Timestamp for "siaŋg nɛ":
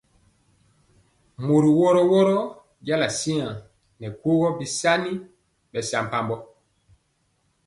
3.19-4.07